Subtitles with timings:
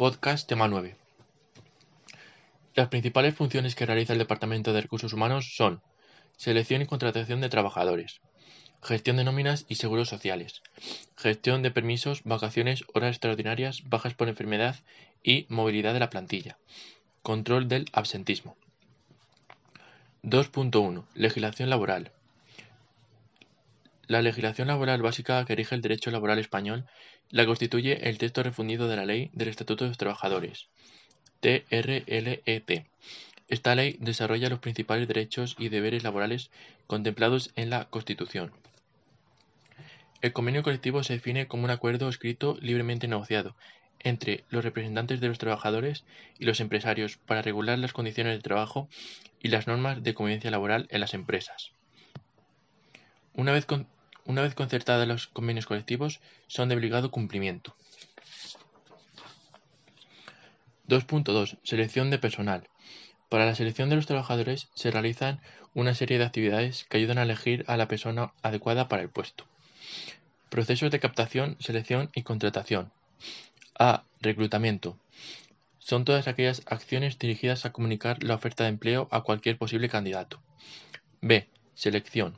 [0.00, 0.96] Podcast tema 9.
[2.74, 5.82] Las principales funciones que realiza el Departamento de Recursos Humanos son
[6.38, 8.22] selección y contratación de trabajadores,
[8.82, 10.62] gestión de nóminas y seguros sociales,
[11.18, 14.76] gestión de permisos, vacaciones, horas extraordinarias, bajas por enfermedad
[15.22, 16.56] y movilidad de la plantilla,
[17.22, 18.56] control del absentismo.
[20.22, 21.04] 2.1.
[21.12, 22.10] Legislación laboral.
[24.10, 26.84] La legislación laboral básica que rige el derecho laboral español
[27.28, 30.66] la constituye el texto refundido de la Ley del Estatuto de los Trabajadores,
[31.38, 32.42] TRLET.
[32.44, 32.86] E
[33.46, 36.50] Esta ley desarrolla los principales derechos y deberes laborales
[36.88, 38.50] contemplados en la Constitución.
[40.22, 43.54] El convenio colectivo se define como un acuerdo escrito libremente negociado
[44.00, 46.04] entre los representantes de los trabajadores
[46.36, 48.88] y los empresarios para regular las condiciones de trabajo
[49.40, 51.70] y las normas de convivencia laboral en las empresas.
[53.34, 53.66] Una vez,
[54.30, 57.74] una vez concertados los convenios colectivos, son de obligado cumplimiento.
[60.88, 61.58] 2.2.
[61.62, 62.68] Selección de personal.
[63.28, 65.40] Para la selección de los trabajadores se realizan
[65.74, 69.46] una serie de actividades que ayudan a elegir a la persona adecuada para el puesto.
[70.48, 72.92] Procesos de captación, selección y contratación.
[73.78, 74.04] A.
[74.20, 74.96] Reclutamiento.
[75.78, 80.40] Son todas aquellas acciones dirigidas a comunicar la oferta de empleo a cualquier posible candidato.
[81.20, 81.48] B.
[81.74, 82.36] Selección.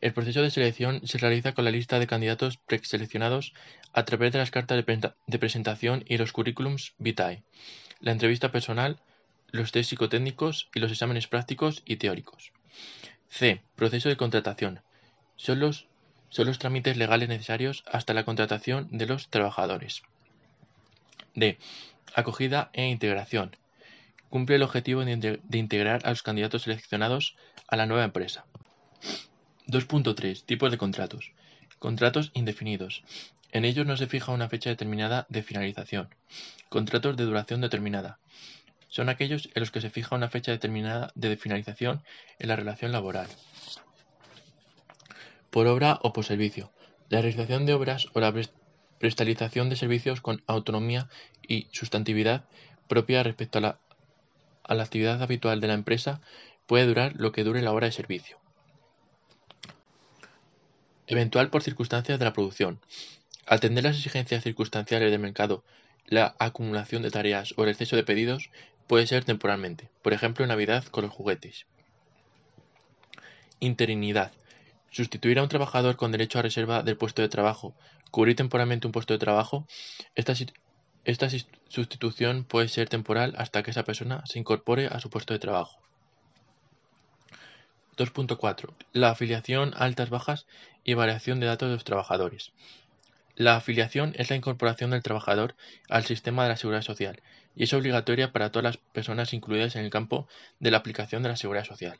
[0.00, 3.52] El proceso de selección se realiza con la lista de candidatos preseleccionados
[3.92, 4.82] a través de las cartas
[5.26, 7.42] de presentación y los currículums vitae,
[8.00, 8.98] la entrevista personal,
[9.50, 12.52] los test psicotécnicos y los exámenes prácticos y teóricos.
[13.28, 13.60] C.
[13.76, 14.80] Proceso de contratación.
[15.36, 15.86] Son los
[16.30, 20.02] son los trámites legales necesarios hasta la contratación de los trabajadores.
[21.34, 21.58] D.
[22.14, 23.56] Acogida e integración.
[24.28, 28.44] Cumple el objetivo de integrar a los candidatos seleccionados a la nueva empresa.
[29.70, 30.44] 2.3.
[30.44, 31.32] Tipos de contratos.
[31.78, 33.02] Contratos indefinidos.
[33.52, 36.14] En ellos no se fija una fecha determinada de finalización.
[36.68, 38.18] Contratos de duración determinada.
[38.88, 42.02] Son aquellos en los que se fija una fecha determinada de finalización
[42.38, 43.28] en la relación laboral
[45.50, 46.70] por obra o por servicio,
[47.08, 48.32] la realización de obras o la
[48.98, 51.08] prestalización de servicios con autonomía
[51.46, 52.44] y sustantividad
[52.88, 53.78] propia respecto a la,
[54.64, 56.20] a la actividad habitual de la empresa
[56.66, 58.38] puede durar lo que dure la hora de servicio.
[61.10, 62.78] Eventual por circunstancias de la producción.
[63.44, 65.64] Atender las exigencias circunstanciales del mercado,
[66.06, 68.48] la acumulación de tareas o el exceso de pedidos
[68.86, 71.66] puede ser temporalmente, por ejemplo en Navidad con los juguetes.
[73.58, 74.30] Interinidad.
[74.92, 77.74] Sustituir a un trabajador con derecho a reserva del puesto de trabajo,
[78.12, 79.66] cubrir temporalmente un puesto de trabajo,
[80.14, 80.36] esta,
[81.68, 85.80] sustitución puede ser temporal hasta que esa persona se incorpore a su puesto de trabajo.
[88.00, 88.72] 2.4.
[88.92, 90.46] La afiliación altas, bajas
[90.84, 92.52] y variación de datos de los trabajadores.
[93.36, 95.54] La afiliación es la incorporación del trabajador
[95.88, 97.20] al sistema de la seguridad social
[97.54, 100.26] y es obligatoria para todas las personas incluidas en el campo
[100.60, 101.98] de la aplicación de la seguridad social.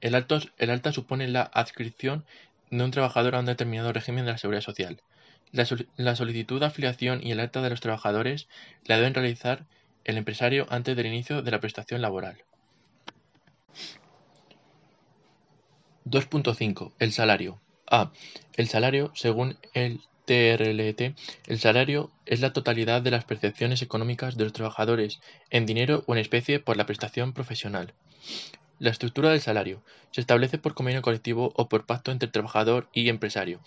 [0.00, 2.24] El alta supone la adscripción
[2.70, 5.00] de un trabajador a un determinado régimen de la Seguridad Social.
[5.52, 8.48] La, solicitud de afiliación y el alta de los trabajadores
[8.84, 9.66] la deben realizar
[10.04, 12.42] el empresario antes del inicio de la prestación laboral.
[16.04, 16.92] 2.5.
[16.98, 17.60] El salario.
[17.90, 18.12] A.
[18.54, 24.44] El salario, según el TRLT, el salario es la totalidad de las percepciones económicas de
[24.44, 25.20] los trabajadores
[25.50, 27.94] en dinero o en especie por la prestación profesional.
[28.78, 33.08] La estructura del salario se establece por convenio colectivo o por pacto entre trabajador y
[33.08, 33.60] empresario.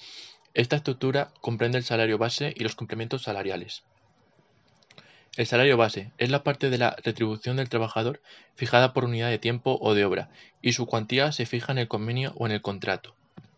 [0.54, 3.84] Esta estructura comprende el salario base y los complementos salariales.
[5.36, 8.22] El salario base es la parte de la retribución del trabajador
[8.56, 10.30] fijada por unidad de tiempo o de obra,
[10.62, 13.18] y su cuantía se fija en el convenio o en el contrato.